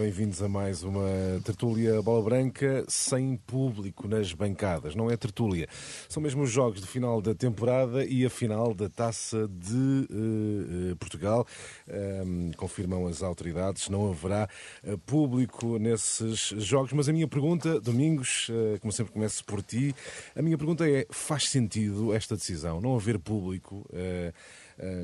[0.00, 1.10] bem-vindos a mais uma
[1.44, 4.94] tertúlia bola branca sem público nas bancadas.
[4.94, 5.68] Não é tertúlia,
[6.08, 10.96] são mesmo os jogos de final da temporada e a final da Taça de uh,
[10.96, 11.46] Portugal.
[11.86, 14.48] Um, confirmam as autoridades, não haverá
[14.84, 16.94] uh, público nesses jogos.
[16.94, 19.94] Mas a minha pergunta, Domingos, como sempre começo por ti,
[20.34, 23.84] a minha pergunta é: faz sentido esta decisão, não haver público?
[23.92, 24.32] Eh,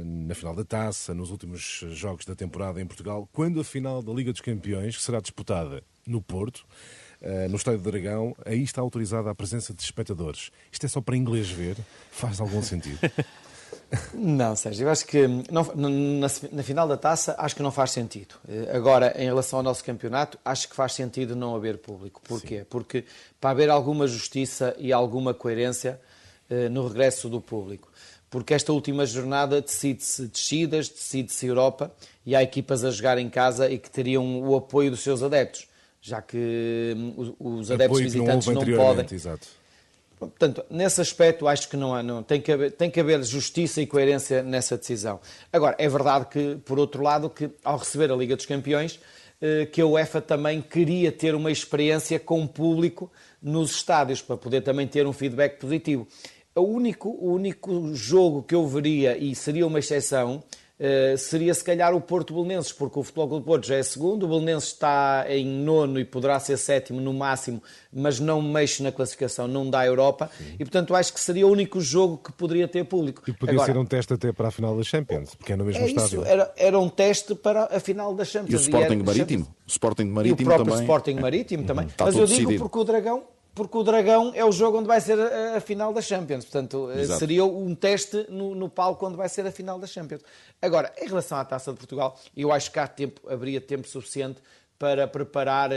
[0.05, 4.13] na final da taça, nos últimos jogos da temporada em Portugal, quando a final da
[4.13, 6.65] Liga dos Campeões, que será disputada no Porto,
[7.21, 10.51] eh, no Estádio do Dragão, aí está autorizada a presença de espectadores.
[10.71, 11.77] Isto é só para inglês ver?
[12.11, 12.99] Faz algum sentido?
[14.13, 17.93] Não, Sérgio, eu acho que não, na, na, final da taça acho que não faz
[17.93, 18.35] sentido.
[18.49, 22.21] Eh, agora, em relação ao nosso campeonato, acho que faz sentido não haver público.
[22.25, 22.61] Porquê?
[22.61, 22.67] Sim.
[22.69, 23.05] Porque
[23.41, 26.01] para haver alguma justiça e alguma coerência
[26.71, 27.91] no regresso do público
[28.31, 31.93] porque esta última jornada decide-se descidas, decide-se Europa
[32.25, 35.69] e há equipas a jogar em casa e que teriam o apoio dos seus adeptos,
[36.01, 39.07] já que hum, os adeptos visitantes não, não podem.
[39.11, 39.47] Exato.
[40.19, 43.83] Portanto, nesse aspecto, acho que não, há, não tem, que haver, tem que haver justiça
[43.83, 45.21] e coerência nessa decisão.
[45.53, 48.99] Agora, é verdade que, por outro lado, que ao receber a Liga dos Campeões,
[49.41, 54.39] eh, que a UEFA também queria ter uma experiência com o público nos estádios, para
[54.39, 56.09] poder também ter um feedback positivo
[56.57, 60.43] o único, o único jogo que eu veria, e seria uma exceção,
[60.79, 63.83] Uh, seria se calhar o Porto Belenenses, porque o Futebol Clube do Porto já é
[63.83, 68.83] segundo, o Belenenses está em nono e poderá ser sétimo no máximo, mas não mexe
[68.83, 70.57] na classificação, não dá a Europa, Sim.
[70.57, 73.23] e portanto acho que seria o único jogo que poderia ter público.
[73.27, 75.65] E podia Agora, ser um teste até para a final da Champions, porque é no
[75.65, 76.21] mesmo é estádio.
[76.21, 78.53] Isso, era, era um teste para a final da Champions.
[78.53, 79.45] E o Sporting e Marítimo?
[79.45, 80.83] O Sporting Marítimo e o próprio também.
[80.83, 81.67] Sporting Marítimo é.
[81.67, 81.87] também.
[81.87, 81.93] Uhum.
[82.01, 82.63] Mas eu digo decidido.
[82.63, 83.23] porque o Dragão
[83.57, 86.45] porque o Dragão é o jogo onde vai ser a, a final da Champions.
[86.45, 87.19] Portanto, eh, Exato.
[87.19, 90.21] seria um teste no, no palco onde vai ser a final da Champions.
[90.61, 94.43] Agora, em relação à Taça de Portugal, eu acho que há tempo, haveria tempo suficiente
[94.79, 95.75] para preparar uh,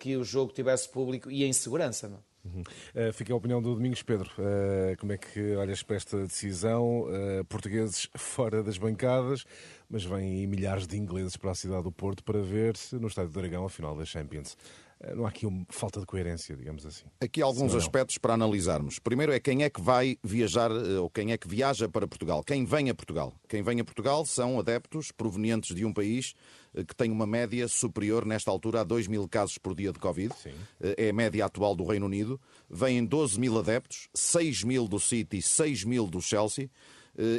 [0.00, 2.08] que o jogo tivesse público e em segurança.
[2.08, 2.18] Não?
[2.46, 2.62] Uhum.
[2.96, 4.30] Uh, fica a opinião do Domingos Pedro.
[4.38, 7.04] Uh, como é que olhas para esta decisão?
[7.46, 9.44] Portugueses fora das bancadas,
[9.86, 13.32] mas vêm milhares de ingleses para a cidade do Porto para ver se no Estádio
[13.32, 14.56] do Dragão a final da Champions.
[15.00, 17.04] Eh, não há aqui uma falta de coerência, digamos assim.
[17.20, 18.98] Aqui há alguns aspectos para analisarmos.
[18.98, 22.42] Primeiro é quem é que vai viajar eh, ou quem é que viaja para Portugal.
[22.42, 23.34] Quem vem a Portugal?
[23.48, 26.34] Quem vem a Portugal são adeptos provenientes de um país
[26.74, 29.98] eh, que tem uma média superior, nesta altura, a 2 mil casos por dia de
[29.98, 30.34] Covid.
[30.34, 30.54] Sim.
[30.80, 32.40] É a média atual do Reino Unido.
[32.68, 36.70] Vêm 12 mil adeptos, 6 mil do City, 6 mil do Chelsea.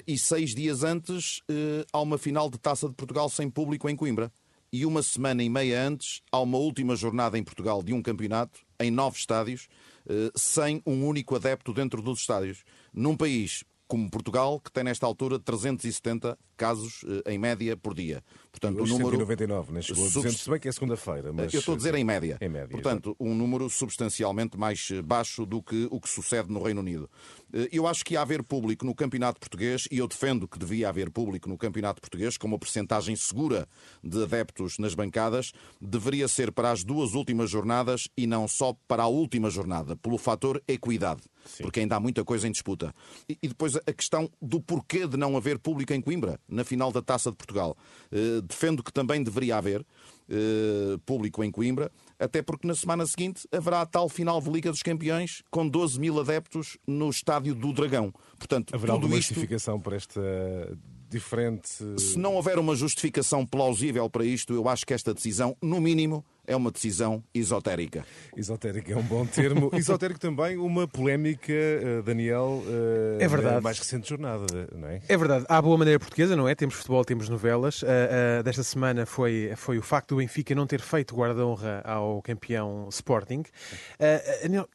[0.06, 1.40] E seis dias antes
[1.94, 4.30] há uma final de Taça de Portugal sem público em Coimbra
[4.72, 8.60] e uma semana e meia antes há uma última jornada em Portugal de um campeonato
[8.80, 9.68] em nove estádios,
[10.08, 12.64] eh, sem um único adepto dentro dos estádios.
[12.94, 18.24] Num país como Portugal, que tem nesta altura 370 casos eh, em média por dia.
[18.52, 21.34] Portanto, hoje o número 199, nem chegou a 200, se bem que é segunda-feira.
[21.34, 21.52] Mas...
[21.52, 22.38] Eu estou a dizer em média.
[22.40, 26.62] Em média Portanto, um número substancialmente mais eh, baixo do que o que sucede no
[26.62, 27.10] Reino Unido.
[27.52, 30.88] Eh, eu acho que ia haver público no Campeonato Português e eu defendo que devia
[30.88, 33.68] haver público no Campeonato Português, com uma percentagem segura
[34.04, 35.52] de adeptos nas bancadas,
[35.82, 40.20] deveria ser para as duas últimas jornadas e não só para a última jornada, pelo
[40.20, 41.24] fator equidade.
[41.50, 41.64] Sim.
[41.64, 42.94] porque ainda há muita coisa em disputa.
[43.28, 46.92] E, e, depois a questão do porquê de não haver público em Coimbra, na final
[46.92, 47.76] da Taça de Portugal.
[48.12, 53.48] Uh, defendo que também deveria haver uh, público em Coimbra, até porque na semana seguinte
[53.52, 57.74] haverá a tal final de Liga dos Campeões com 12 mil adeptos no estádio do
[57.74, 58.14] Dragão.
[58.38, 59.30] Portanto, haverá tudo alguma isto...
[59.30, 60.22] justificação para esta
[61.10, 61.70] diferente.
[61.98, 66.24] Se não houver uma justificação plausível para isto, eu acho que esta decisão, no mínimo,
[66.50, 68.04] é uma decisão esotérica.
[68.36, 69.70] Esotérica é um bom termo.
[69.78, 73.56] Esotérico também uma polémica, eh, Daniel, eh, é verdade.
[73.56, 74.46] na mais recente jornada,
[74.76, 75.00] não é?
[75.08, 75.46] É verdade.
[75.48, 76.56] Há boa maneira portuguesa, não é?
[76.56, 77.84] Temos futebol, temos novelas.
[77.84, 82.88] Uh, desta semana foi, foi o facto do Benfica não ter feito guarda-honra ao campeão
[82.90, 83.44] Sporting.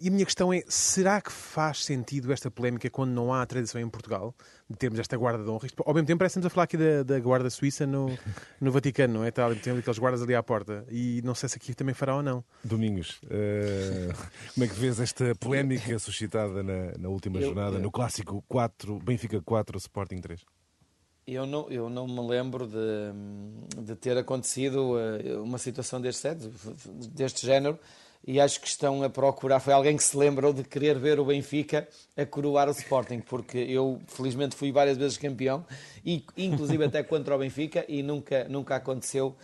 [0.00, 3.80] E a minha questão é, será que faz sentido esta polémica quando não há tradição
[3.80, 4.34] em Portugal?
[4.68, 5.66] de termos esta guarda de honra.
[5.66, 8.16] Isto, ao mesmo tempo, parece-nos a falar aqui da, da guarda suíça no,
[8.60, 9.30] no Vaticano, não é?
[9.30, 10.84] Tal, tem aqueles guardas ali à porta.
[10.90, 12.44] E não sei se aqui também fará ou não.
[12.64, 14.12] Domingos, uh,
[14.52, 17.80] como é que vês esta polémica suscitada na, na última eu, jornada, eu...
[17.80, 20.40] no clássico 4, Benfica 4, Sporting 3?
[21.26, 26.28] Eu não, eu não me lembro de, de ter acontecido eh, uma situação deste,
[27.14, 27.78] deste género
[28.26, 29.60] e acho que estão a procurar.
[29.60, 31.86] Foi alguém que se lembrou de querer ver o Benfica
[32.16, 35.64] a coroar o Sporting, porque eu felizmente fui várias vezes campeão,
[36.04, 39.36] e inclusive até contra o Benfica, e nunca, nunca aconteceu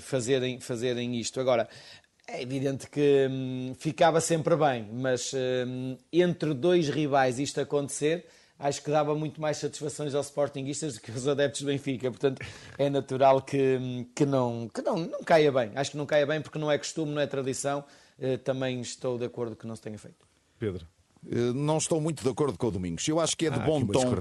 [0.00, 1.40] fazerem, fazerem isto.
[1.40, 1.68] Agora,
[2.28, 8.26] é evidente que um, ficava sempre bem, mas um, entre dois rivais isto acontecer
[8.58, 12.10] acho que dava muito mais satisfações aos Sportingistas do que aos adeptos do Benfica.
[12.10, 12.40] Portanto,
[12.78, 15.72] é natural que, que, não, que não, não caia bem.
[15.74, 17.84] Acho que não caia bem porque não é costume, não é tradição.
[18.18, 20.26] Uh, também estou de acordo que não se tenha feito.
[20.58, 20.86] Pedro.
[21.24, 23.06] Eh, não estou muito de acordo com o Domingos.
[23.08, 24.12] Eu acho que é de ah, bom tom.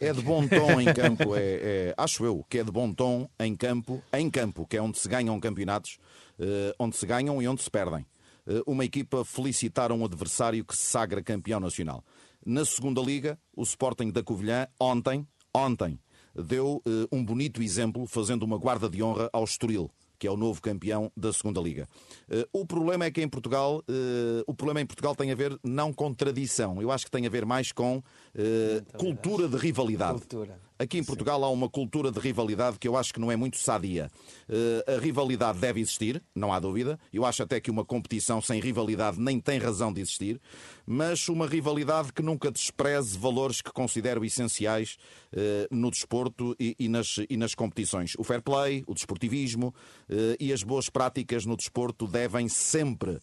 [0.00, 1.34] É de bom tom em campo.
[1.34, 4.82] É, é, acho eu que é de bom tom em campo, em campo, que é
[4.82, 5.98] onde se ganham campeonatos,
[6.38, 8.06] uh, onde se ganham e onde se perdem.
[8.46, 12.04] Uh, uma equipa felicitar um adversário que se sagra campeão nacional.
[12.44, 15.98] Na segunda liga, o Sporting da Covilhã ontem, ontem,
[16.34, 16.82] deu
[17.12, 19.90] um bonito exemplo fazendo uma guarda de honra ao Estoril
[20.22, 21.88] que é o novo campeão da segunda liga.
[22.30, 25.58] Uh, o problema é que em Portugal, uh, o problema em Portugal tem a ver
[25.64, 30.20] não com tradição, eu acho que tem a ver mais com uh, cultura de rivalidade.
[30.20, 30.60] Cultura.
[30.78, 33.58] Aqui em Portugal há uma cultura de rivalidade que eu acho que não é muito
[33.58, 34.10] sadia.
[34.48, 36.98] Uh, a rivalidade deve existir, não há dúvida.
[37.12, 40.40] Eu acho até que uma competição sem rivalidade nem tem razão de existir,
[40.86, 44.96] mas uma rivalidade que nunca despreze valores que considero essenciais
[45.32, 48.14] uh, no desporto e, nas, e nas competições.
[48.18, 49.74] O fair play, o desportivismo
[50.08, 53.20] uh, e as boas práticas no desporto devem sempre eh,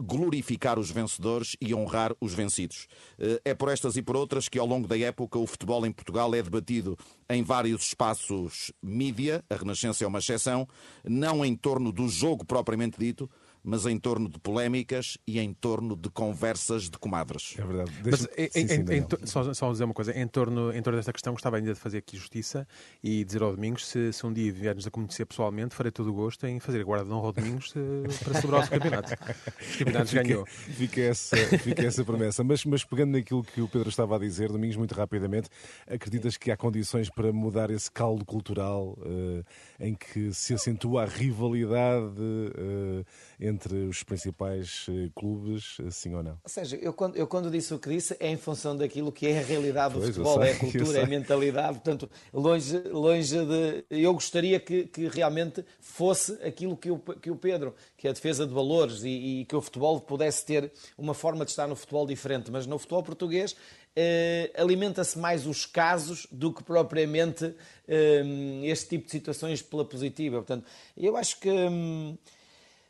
[0.00, 2.86] glorificar os vencedores e honrar os vencidos.
[3.18, 5.92] Eh, é por estas e por outras que, ao longo da época, o futebol em
[5.92, 6.96] Portugal é debatido
[7.28, 10.66] em vários espaços mídia, a Renascença é uma exceção,
[11.04, 13.28] não em torno do jogo propriamente dito,
[13.66, 17.56] mas em torno de polémicas e em torno de conversas de comadres.
[17.58, 17.92] É verdade.
[18.04, 21.12] Mas, em, sim, sim, em, só, só dizer uma coisa, em torno, em torno desta
[21.12, 22.66] questão, gostava ainda de fazer aqui justiça
[23.02, 26.14] e dizer ao Domingos, se, se um dia viermos a conhecer pessoalmente, farei todo o
[26.14, 29.12] gosto em fazer a guarda de honra ao Domingos eh, para celebrar o seu campeonato.
[29.60, 30.46] Os campeonatos fica, ganhou.
[30.46, 32.44] Fica essa, fica essa promessa.
[32.44, 35.48] Mas, mas pegando naquilo que o Pedro estava a dizer, Domingos, muito rapidamente,
[35.88, 39.44] acreditas que há condições para mudar esse caldo cultural uh,
[39.80, 43.04] em que se acentua a rivalidade uh,
[43.40, 43.55] entre
[43.88, 46.38] os principais uh, clubes, sim ou não?
[46.42, 49.26] Ou seja, eu quando, eu quando disse o que disse é em função daquilo que
[49.26, 52.78] é a realidade do pois, futebol, sei, é a cultura, é a mentalidade, portanto, longe,
[52.88, 53.84] longe de...
[53.90, 58.12] Eu gostaria que, que realmente fosse aquilo que o, que o Pedro, que é a
[58.12, 61.76] defesa de valores e, e que o futebol pudesse ter uma forma de estar no
[61.76, 63.56] futebol diferente, mas no futebol português
[63.96, 67.54] Uh, alimenta-se mais os casos do que propriamente
[68.62, 70.36] este tipo de situações pela positiva.
[70.36, 71.48] Portanto, eu acho que.
[71.48, 72.14] Um,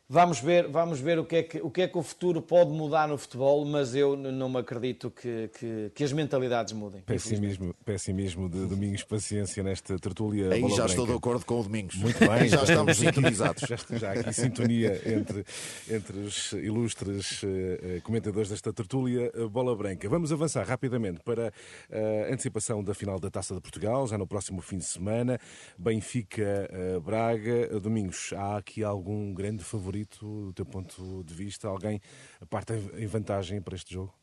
[0.09, 2.71] Vamos ver, vamos ver o, que é que, o que é que o futuro pode
[2.71, 7.01] mudar no futebol, mas eu não me acredito que, que, que as mentalidades mudem.
[7.01, 10.53] Pessimismo, pessimismo de Domingos Paciência nesta tertúlia.
[10.53, 10.85] Aí já branca.
[10.85, 11.95] estou de acordo com o Domingos.
[11.95, 12.27] Muito bem.
[12.47, 13.63] já estamos sintonizados.
[13.67, 15.43] Já, já há aqui sintonia entre,
[15.89, 20.07] entre os ilustres uh, comentadores desta tertúlia uh, Bola Branca.
[20.07, 21.51] Vamos avançar rapidamente para
[21.91, 25.37] a antecipação da final da Taça de Portugal, já no próximo fim de semana.
[25.77, 27.77] Benfica-Braga.
[27.81, 29.96] Domingos, há aqui algum grande favorito?
[29.97, 31.67] Favorito, do teu ponto de vista?
[31.67, 32.01] Alguém
[32.49, 34.13] parte em vantagem para este jogo?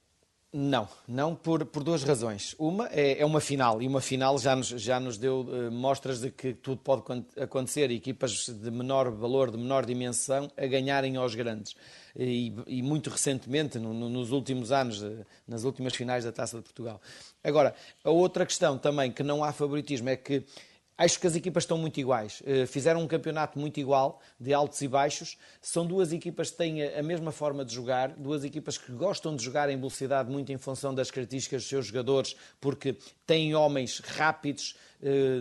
[0.56, 2.54] Não, não por, por duas razões.
[2.60, 6.20] Uma é, é, uma final, e uma final já nos, já nos deu uh, mostras
[6.20, 7.02] de que tudo pode
[7.40, 11.74] acontecer, equipas de menor valor, de menor dimensão, a ganharem aos grandes.
[12.16, 16.58] E, e muito recentemente, no, no, nos últimos anos, uh, nas últimas finais da Taça
[16.58, 17.00] de Portugal.
[17.42, 17.74] Agora,
[18.04, 20.44] a outra questão também que não há favoritismo é que
[20.96, 22.40] Acho que as equipas estão muito iguais.
[22.46, 25.36] Eh, fizeram um campeonato muito igual, de altos e baixos.
[25.60, 29.42] São duas equipas que têm a mesma forma de jogar, duas equipas que gostam de
[29.42, 32.96] jogar em velocidade, muito em função das características dos seus jogadores, porque
[33.26, 34.76] têm homens rápidos,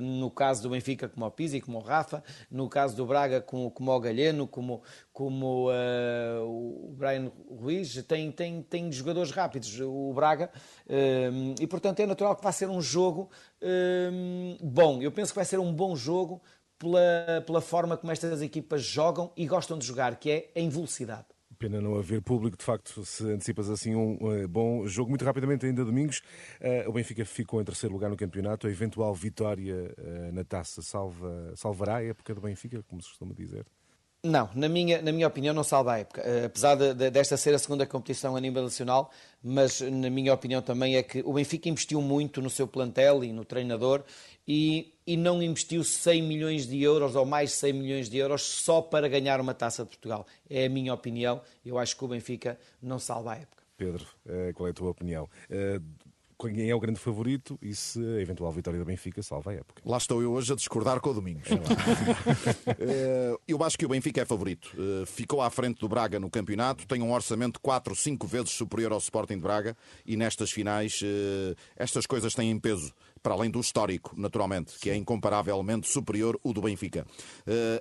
[0.01, 3.71] no caso do Benfica, como o Pizzi, como o Rafa, no caso do Braga, como,
[3.71, 4.81] como o Galeno, como,
[5.11, 10.49] como uh, o Brian Ruiz, tem, tem, tem jogadores rápidos, o Braga,
[10.87, 13.29] uh, e portanto é natural que vai ser um jogo
[13.61, 15.01] uh, bom.
[15.01, 16.41] Eu penso que vai ser um bom jogo
[16.77, 21.25] pela, pela forma como estas equipas jogam e gostam de jogar, que é em velocidade.
[21.63, 25.09] Pena não haver público, de facto, se antecipas assim um uh, bom jogo.
[25.09, 26.21] Muito rapidamente, ainda domingos,
[26.59, 28.67] uh, o Benfica ficou em terceiro lugar no campeonato.
[28.67, 33.33] A eventual vitória uh, na taça salva, salvará a época do Benfica, como se costuma
[33.33, 33.65] dizer?
[34.25, 36.21] Não, na minha, na minha opinião, não salva a época.
[36.21, 39.11] Uh, apesar de, de, desta ser a segunda competição a nível nacional,
[39.43, 43.33] mas na minha opinião também é que o Benfica investiu muito no seu plantel e
[43.33, 44.01] no treinador
[44.47, 48.81] e, e não investiu 100 milhões de euros ou mais 100 milhões de euros só
[48.81, 50.25] para ganhar uma taça de Portugal.
[50.49, 51.41] É a minha opinião.
[51.65, 53.61] Eu acho que o Benfica não salva a época.
[53.75, 55.29] Pedro, uh, qual é a tua opinião?
[56.49, 59.81] Quem é o grande favorito e se a eventual vitória do Benfica salva a época.
[59.85, 61.47] Lá estou eu hoje a discordar com o Domingos.
[62.79, 64.71] Eh, eu acho que o Benfica é favorito.
[64.77, 68.91] Eh, ficou à frente do Braga no campeonato, tem um orçamento 4, 5 vezes superior
[68.91, 73.59] ao Sporting de Braga e nestas finais eh, estas coisas têm peso para além do
[73.59, 77.05] histórico, naturalmente, que é incomparavelmente superior o do Benfica.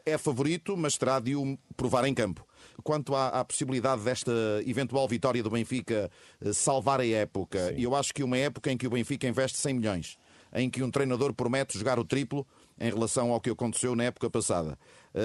[0.06, 2.46] É favorito, mas terá de o provar em campo.
[2.82, 4.32] Quanto à, à, possibilidade desta
[4.66, 6.10] eventual vitória do Benfica
[6.52, 7.82] salvar a época, Sim.
[7.82, 10.18] eu acho que uma época em que o Benfica investe 100 milhões,
[10.54, 12.46] em que um treinador promete jogar o triplo
[12.78, 14.78] em relação ao que aconteceu na época passada,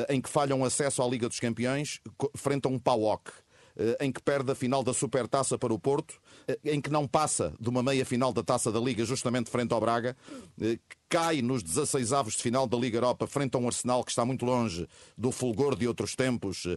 [0.10, 2.00] em que falham acesso à Liga dos Campeões
[2.36, 3.32] frente a um PAOC
[3.78, 6.27] eh, em que perde a final da Supertaça para o Porto, eh,
[6.64, 9.80] em que não passa de uma meia final da Taça da Liga justamente frente ao
[9.80, 10.16] Braga,
[10.62, 10.80] eh,
[11.10, 14.26] cai nos 16 avos de final da Liga Europa frente a um Arsenal que está
[14.26, 16.68] muito longe do fulgor de outros tempos.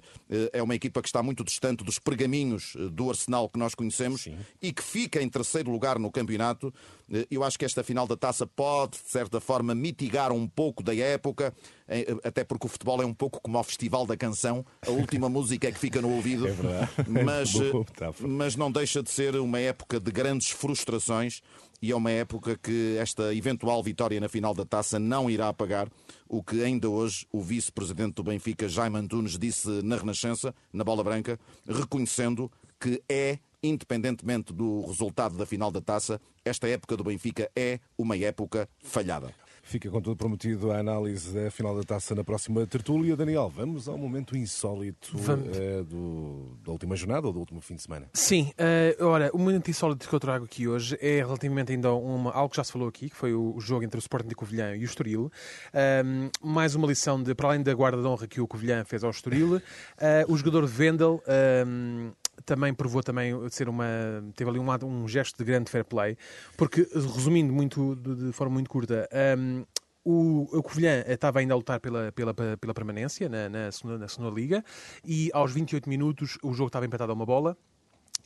[0.53, 4.39] É uma equipa que está muito distante dos pergaminhos do Arsenal que nós conhecemos Sim.
[4.63, 6.73] e que fica em terceiro lugar no campeonato.
[7.29, 10.95] Eu acho que esta final da taça pode, de certa forma, mitigar um pouco da
[10.95, 11.53] época,
[12.23, 15.69] até porque o futebol é um pouco como o Festival da Canção, a última música
[15.69, 16.47] é que fica no ouvido.
[16.47, 16.55] É.
[17.09, 17.53] Mas,
[18.21, 21.43] mas não deixa de ser uma época de grandes frustrações
[21.83, 25.89] e é uma época que esta eventual vitória na final da taça não irá apagar
[26.29, 31.03] o que ainda hoje o vice-presidente do Benfica, Jaime Antunes, disse na Renascença, na Bola
[31.03, 37.51] Branca, reconhecendo que é independentemente do resultado da final da taça, esta época do Benfica
[37.55, 39.35] é uma época falhada.
[39.71, 43.17] Fica com tudo prometido a análise da final da taça na próxima tertúlia.
[43.17, 47.83] Daniel, vamos ao momento insólito uh, do, da última jornada ou do último fim de
[47.83, 48.09] semana.
[48.13, 52.33] Sim, uh, ora, o momento insólito que eu trago aqui hoje é relativamente ainda uma,
[52.33, 54.75] algo que já se falou aqui, que foi o, jogo entre o Sporting de Covilhã
[54.75, 55.31] e o Estoril.
[55.73, 59.05] Uh, mais uma lição de, para além da guarda de honra que o Covilhã fez
[59.05, 59.63] ao Estoril,
[60.27, 61.23] o jogador Vendel
[62.45, 63.85] também provou também ser uma
[64.35, 66.17] teve ali um, um gesto de grande fair play,
[66.57, 69.65] porque resumindo muito de, forma muito curta, um,
[70.05, 74.35] o, o Covilhã estava ainda a lutar pela, pela, pela permanência na, na, na segunda
[74.35, 74.65] Liga
[75.05, 77.57] e aos 28 minutos o jogo estava empatado a uma bola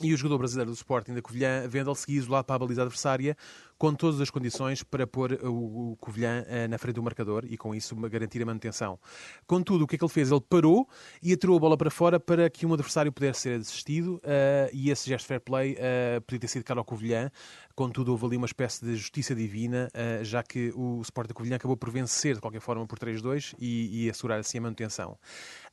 [0.00, 3.36] e o jogador brasileiro do Sporting da Covilhã, Vendel, seguia isolado para a baliza adversária,
[3.84, 7.74] com todas as condições para pôr o Covilhã eh, na frente do marcador e com
[7.74, 8.98] isso garantir a manutenção.
[9.46, 10.30] Contudo, o que é que ele fez?
[10.30, 10.88] Ele parou
[11.22, 14.90] e atirou a bola para fora para que um adversário pudesse ser assistido uh, e
[14.90, 15.76] esse gesto fair play
[16.26, 17.30] podia ter sido caro ao Covilhã.
[17.74, 19.90] Contudo, houve ali uma espécie de justiça divina,
[20.22, 24.10] já que o Sporting Covilhã acabou por vencer de qualquer forma por 3-2 e, e
[24.10, 25.18] assegurar assim a manutenção.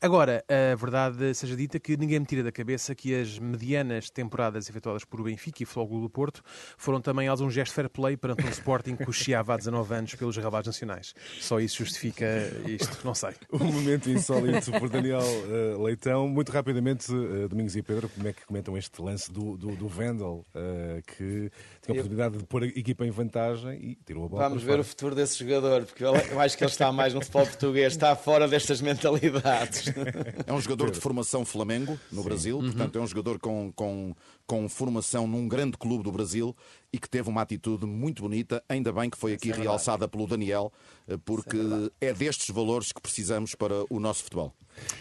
[0.02, 4.68] Agora, a verdade seja dita que ninguém me tira da cabeça que as medianas temporadas
[4.68, 6.42] efetuadas por Benfica e Futebol do Porto
[6.76, 10.16] foram também elas um gesto fair play perante um Sporting que cocheava há 19 anos
[10.16, 11.14] pelos ravados nacionais.
[11.40, 12.26] Só isso justifica
[12.68, 13.32] isto, não sei.
[13.52, 16.28] Um momento insólito por Daniel uh, Leitão.
[16.28, 19.88] Muito rapidamente, uh, Domingos e Pedro, como é que comentam este lance do, do, do
[19.88, 24.28] Vendel, uh, que tinha a oportunidade de pôr a equipa em vantagem e tirou a
[24.28, 24.82] bola Vamos ver fora.
[24.82, 28.16] o futuro desse jogador, porque eu acho que ele está mais no futebol português, está
[28.16, 29.86] fora destas mentalidades.
[30.46, 32.28] É um jogador de formação Flamengo no Sim.
[32.28, 32.64] Brasil, uhum.
[32.66, 34.16] portanto é um jogador com, com,
[34.46, 36.56] com formação num grande clube do Brasil
[36.94, 40.28] e que teve uma atitude muito bonita, ainda bem que foi aqui é realçada pelo
[40.28, 40.72] Daniel,
[41.08, 41.58] eh, porque
[42.02, 44.54] é, é destes valores que precisamos para o nosso futebol.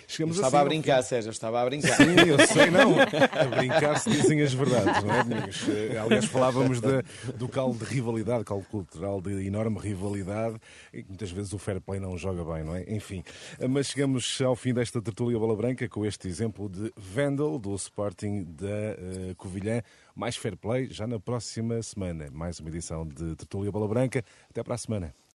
[0.06, 1.96] Chegamos estava assim, a brincar, Sérgio, estava a brincar.
[1.96, 2.94] Sim, eu sei, não.
[3.00, 5.68] A brincar se dizem as verdades, não é, amigos?
[5.68, 7.02] Eh, aliás, falávamos de,
[7.34, 10.56] do caldo de rivalidade, caldo cultural de enorme rivalidade,
[10.92, 12.84] e muitas vezes o fair play não joga bem, não é?
[12.88, 13.22] Enfim,
[13.58, 17.74] eh, mas chegamos ao fim desta tertulia bola branca com este exemplo de Vendel, do
[17.76, 19.82] Sporting da uh, Covilhã.
[20.14, 22.28] Mais fair play já na próxima semana.
[22.32, 24.24] Mais uma edição de Tertulia Bola Branca.
[24.50, 25.19] Até para a semana.